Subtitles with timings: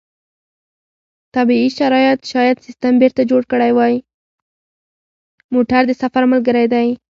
[5.53, 6.87] موټر د سفر ملګری دی.